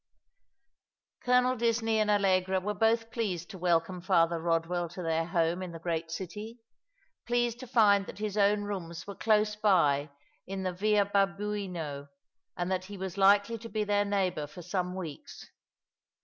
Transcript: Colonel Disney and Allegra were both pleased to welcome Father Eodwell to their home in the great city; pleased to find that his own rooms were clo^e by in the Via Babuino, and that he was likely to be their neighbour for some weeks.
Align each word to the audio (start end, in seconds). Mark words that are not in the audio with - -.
Colonel 1.19 1.55
Disney 1.55 1.99
and 1.99 2.09
Allegra 2.09 2.59
were 2.59 2.73
both 2.73 3.11
pleased 3.11 3.51
to 3.51 3.59
welcome 3.59 4.01
Father 4.01 4.39
Eodwell 4.39 4.89
to 4.93 5.03
their 5.03 5.27
home 5.27 5.61
in 5.61 5.73
the 5.73 5.77
great 5.77 6.09
city; 6.09 6.57
pleased 7.27 7.59
to 7.59 7.67
find 7.67 8.07
that 8.07 8.17
his 8.17 8.35
own 8.35 8.63
rooms 8.63 9.05
were 9.05 9.13
clo^e 9.15 9.61
by 9.61 10.09
in 10.47 10.63
the 10.63 10.73
Via 10.73 11.05
Babuino, 11.05 12.07
and 12.57 12.71
that 12.71 12.85
he 12.85 12.97
was 12.97 13.15
likely 13.15 13.59
to 13.59 13.69
be 13.69 13.83
their 13.83 14.03
neighbour 14.03 14.47
for 14.47 14.63
some 14.63 14.95
weeks. 14.95 15.45